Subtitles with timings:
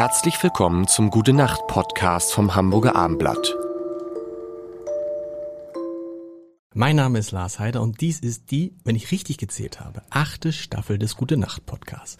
[0.00, 3.54] Herzlich willkommen zum Gute Nacht Podcast vom Hamburger Armblatt.
[6.72, 10.54] Mein Name ist Lars Heider und dies ist die, wenn ich richtig gezählt habe, achte
[10.54, 12.16] Staffel des Gute Nacht Podcasts.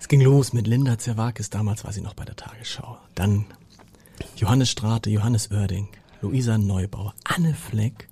[0.00, 2.96] Es ging los mit Linda Zerwakis, damals war sie noch bei der Tagesschau.
[3.14, 3.44] Dann
[4.36, 5.88] Johannes Strate, Johannes Oerding,
[6.22, 8.08] Luisa Neubauer, Anne Fleck,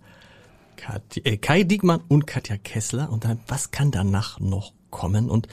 [0.77, 3.11] Katja, äh, Kai Diekmann und Katja Kessler.
[3.11, 5.31] Und dann, was kann danach noch kommen?
[5.31, 5.49] Und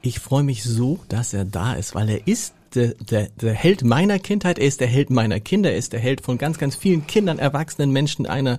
[0.00, 3.84] ich freue mich so, dass er da ist, weil er ist der, der, der Held
[3.84, 6.76] meiner Kindheit, er ist der Held meiner Kinder, er ist der Held von ganz, ganz
[6.76, 8.58] vielen Kindern, erwachsenen Menschen, einer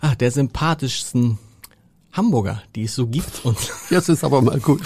[0.00, 1.38] ach, der sympathischsten
[2.12, 3.44] Hamburger, die es so gibt.
[3.44, 3.58] Und
[3.90, 4.82] Jetzt ist aber mal gut.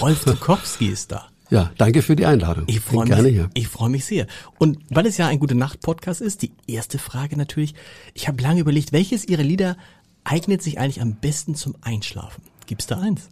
[0.00, 1.28] Rolf Dukowski ist da.
[1.50, 2.64] Ja, danke für die Einladung.
[2.68, 3.50] Ich freue mich, hier.
[3.54, 4.28] ich freue mich sehr.
[4.58, 7.74] Und weil es ja ein gute Nacht Podcast ist, die erste Frage natürlich.
[8.14, 9.76] Ich habe lange überlegt, welches Ihrer Lieder
[10.22, 12.42] eignet sich eigentlich am besten zum Einschlafen?
[12.66, 13.28] Gibt's da eins?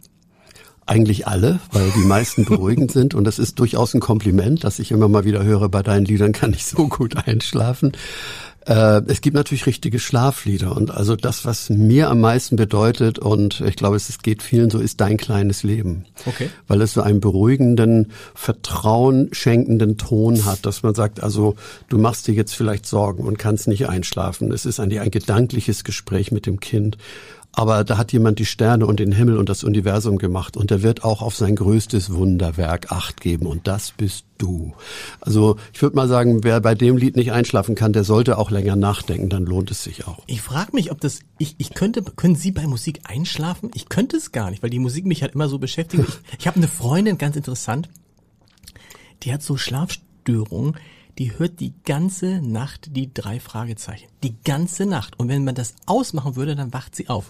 [0.89, 4.89] Eigentlich alle, weil die meisten beruhigend sind und das ist durchaus ein Kompliment, dass ich
[4.89, 7.91] immer mal wieder höre, bei deinen Liedern kann ich so gut einschlafen.
[8.65, 13.61] Äh, es gibt natürlich richtige Schlaflieder und also das, was mir am meisten bedeutet und
[13.61, 16.05] ich glaube, es geht vielen so, ist dein kleines Leben.
[16.25, 16.49] Okay.
[16.67, 21.55] Weil es so einen beruhigenden, Vertrauen schenkenden Ton hat, dass man sagt, also
[21.89, 24.51] du machst dir jetzt vielleicht Sorgen und kannst nicht einschlafen.
[24.51, 26.97] Es ist eigentlich ein gedankliches Gespräch mit dem Kind
[27.59, 30.81] aber da hat jemand die Sterne und den Himmel und das Universum gemacht und er
[30.81, 34.71] wird auch auf sein größtes Wunderwerk Acht geben und das bist du.
[35.19, 38.49] Also ich würde mal sagen, wer bei dem Lied nicht einschlafen kann, der sollte auch
[38.49, 40.23] länger nachdenken, dann lohnt es sich auch.
[40.25, 43.71] Ich frage mich, ob das, ich, ich könnte, können Sie bei Musik einschlafen?
[43.73, 46.05] Ich könnte es gar nicht, weil die Musik mich halt immer so beschäftigt.
[46.07, 47.89] Ich, ich habe eine Freundin, ganz interessant,
[49.23, 50.77] die hat so Schlafstörungen,
[51.17, 54.07] die hört die ganze Nacht die drei Fragezeichen.
[54.23, 55.19] Die ganze Nacht.
[55.19, 57.25] Und wenn man das ausmachen würde, dann wacht sie auf.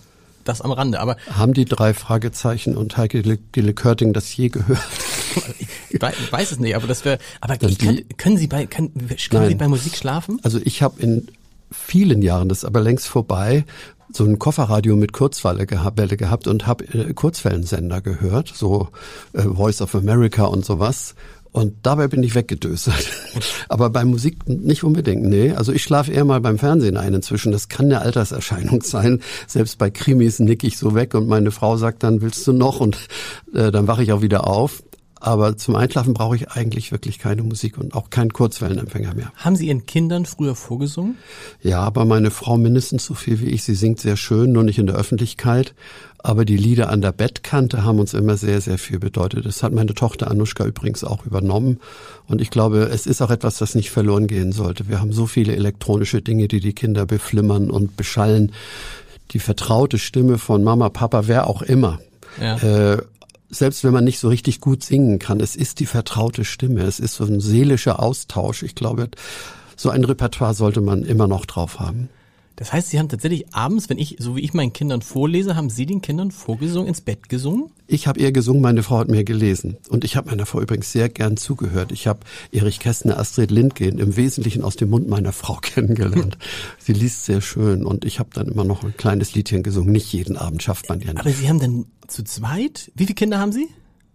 [0.49, 0.99] Das am Rande.
[0.99, 4.81] Aber haben die drei Fragezeichen und Heike Gille Körting das je gehört?
[5.91, 7.19] ich weiß es nicht, aber das wäre.
[7.39, 8.91] Aber ich kann, können Sie bei kann,
[9.29, 10.39] können Sie bei Musik schlafen?
[10.41, 11.27] Also ich habe in
[11.71, 13.63] vielen Jahren, das ist aber längst vorbei,
[14.11, 18.87] so ein Kofferradio mit Kurzwelle gehabt, gehabt und habe äh, Kurzwellensender gehört, so
[19.33, 21.13] äh, Voice of America und sowas.
[21.51, 23.09] Und dabei bin ich weggedösert.
[23.69, 25.51] Aber bei Musik nicht unbedingt, nee.
[25.51, 27.51] Also ich schlafe eher mal beim Fernsehen ein inzwischen.
[27.51, 29.21] Das kann eine Alterserscheinung sein.
[29.47, 32.79] Selbst bei Krimis nick ich so weg und meine Frau sagt dann, willst du noch?
[32.79, 32.97] Und
[33.53, 34.83] äh, dann wache ich auch wieder auf.
[35.19, 39.31] Aber zum Einschlafen brauche ich eigentlich wirklich keine Musik und auch keinen Kurzwellenempfänger mehr.
[39.35, 41.17] Haben Sie Ihren Kindern früher vorgesungen?
[41.61, 43.63] Ja, aber meine Frau mindestens so viel wie ich.
[43.63, 45.73] Sie singt sehr schön, nur nicht in der Öffentlichkeit.
[46.21, 49.45] Aber die Lieder an der Bettkante haben uns immer sehr, sehr viel bedeutet.
[49.45, 51.79] Das hat meine Tochter Anushka übrigens auch übernommen.
[52.27, 54.89] Und ich glaube, es ist auch etwas, das nicht verloren gehen sollte.
[54.89, 58.51] Wir haben so viele elektronische Dinge, die die Kinder beflimmern und beschallen.
[59.31, 61.99] Die vertraute Stimme von Mama, Papa, wer auch immer.
[62.41, 62.57] Ja.
[62.57, 63.01] Äh,
[63.49, 66.99] selbst wenn man nicht so richtig gut singen kann, es ist die vertraute Stimme, es
[66.99, 68.63] ist so ein seelischer Austausch.
[68.63, 69.09] Ich glaube,
[69.75, 72.09] so ein Repertoire sollte man immer noch drauf haben.
[72.59, 75.69] Das heißt, Sie haben tatsächlich abends, wenn ich, so wie ich meinen Kindern vorlese, haben
[75.69, 77.71] Sie den Kindern vorgesungen, ins Bett gesungen?
[77.87, 79.77] Ich habe eher gesungen, meine Frau hat mir gelesen.
[79.87, 81.93] Und ich habe meiner Frau übrigens sehr gern zugehört.
[81.93, 82.19] Ich habe
[82.51, 86.37] Erich Kästner, Astrid Lindgren im Wesentlichen aus dem Mund meiner Frau kennengelernt.
[86.77, 89.93] Sie liest sehr schön und ich habe dann immer noch ein kleines Liedchen gesungen.
[89.93, 91.21] Nicht jeden Abend schafft man ja nicht.
[91.21, 93.69] Aber Sie haben dann zu zweit, wie viele Kinder haben Sie?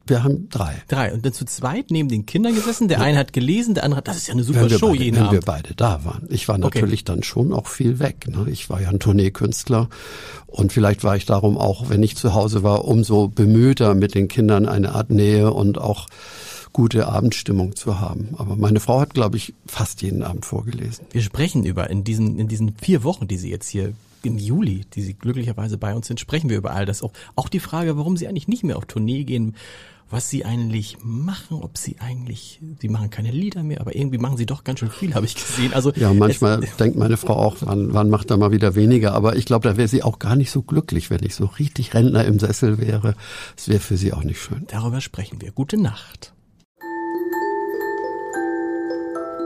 [0.06, 0.82] Wir haben drei.
[0.88, 1.12] Drei.
[1.12, 2.88] Und dann zu zweit neben den Kindern gesessen.
[2.88, 3.04] Der ja.
[3.04, 5.22] eine hat gelesen, der andere hat, das ist ja eine super Show beide, jeden wenn
[5.24, 5.32] Abend.
[5.32, 6.26] wir beide da waren.
[6.28, 7.12] Ich war natürlich okay.
[7.12, 8.28] dann schon auch viel weg.
[8.28, 8.46] Ne?
[8.50, 9.88] Ich war ja ein Tourneekünstler.
[10.46, 14.28] Und vielleicht war ich darum auch, wenn ich zu Hause war, umso bemühter mit den
[14.28, 16.06] Kindern eine Art Nähe und auch
[16.72, 18.34] gute Abendstimmung zu haben.
[18.36, 21.06] Aber meine Frau hat, glaube ich, fast jeden Abend vorgelesen.
[21.12, 23.94] Wir sprechen über in diesen, in diesen vier Wochen, die Sie jetzt hier
[24.26, 27.02] im Juli, die Sie glücklicherweise bei uns sind, sprechen wir über all das.
[27.02, 29.54] Auch, auch die Frage, warum Sie eigentlich nicht mehr auf Tournee gehen,
[30.10, 34.36] was sie eigentlich machen, ob sie eigentlich, sie machen keine Lieder mehr, aber irgendwie machen
[34.36, 35.72] sie doch ganz schön viel, habe ich gesehen.
[35.72, 39.36] Also ja, manchmal denkt meine Frau auch, wann, wann macht er mal wieder weniger, aber
[39.36, 42.24] ich glaube, da wäre sie auch gar nicht so glücklich, wenn ich so richtig Rentner
[42.26, 43.14] im Sessel wäre.
[43.56, 44.64] Es wäre für sie auch nicht schön.
[44.68, 45.52] Darüber sprechen wir.
[45.52, 46.34] Gute Nacht.